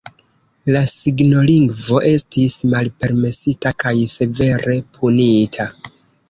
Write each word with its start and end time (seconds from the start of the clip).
La 0.75 0.79
signolingvo 0.91 1.99
estis 2.11 2.55
malpermesita, 2.71 3.75
kaj 3.85 3.93
severe 4.15 4.79
punita. 4.97 5.69